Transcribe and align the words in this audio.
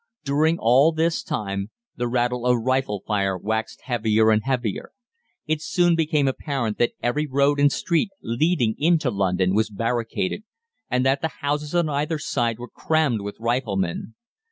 "During 0.23 0.57
all 0.57 0.91
this 0.91 1.21
time 1.21 1.69
the 1.95 2.07
rattle 2.07 2.43
of 2.47 2.63
rifle 2.63 3.03
fire 3.05 3.37
waxed 3.37 3.81
heavier 3.83 4.31
and 4.31 4.41
heavier. 4.43 4.93
It 5.45 5.61
soon 5.61 5.95
became 5.95 6.27
apparent 6.27 6.79
that 6.79 6.93
every 7.03 7.27
road 7.27 7.59
and 7.59 7.71
street 7.71 8.09
leading 8.19 8.73
into 8.79 9.11
London 9.11 9.53
was 9.53 9.69
barricaded 9.69 10.43
and 10.89 11.05
that 11.05 11.21
the 11.21 11.33
houses 11.41 11.75
on 11.75 11.87
either 11.87 12.17
side 12.17 12.57
were 12.57 12.67
crammed 12.69 13.21
with 13.21 13.35
riflemen. 13.39 14.15